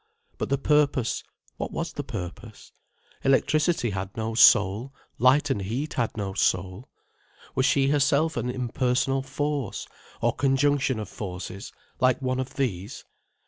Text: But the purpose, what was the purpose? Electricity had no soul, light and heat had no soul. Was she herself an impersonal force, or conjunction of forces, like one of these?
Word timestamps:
But 0.39 0.49
the 0.49 0.57
purpose, 0.57 1.23
what 1.57 1.71
was 1.71 1.93
the 1.93 2.03
purpose? 2.03 2.71
Electricity 3.23 3.91
had 3.91 4.09
no 4.17 4.33
soul, 4.33 4.95
light 5.19 5.51
and 5.51 5.61
heat 5.61 5.93
had 5.93 6.17
no 6.17 6.33
soul. 6.33 6.89
Was 7.53 7.67
she 7.67 7.89
herself 7.89 8.35
an 8.35 8.49
impersonal 8.49 9.21
force, 9.21 9.87
or 10.19 10.33
conjunction 10.33 10.97
of 10.97 11.07
forces, 11.07 11.71
like 11.99 12.19
one 12.19 12.39
of 12.39 12.55
these? 12.55 13.05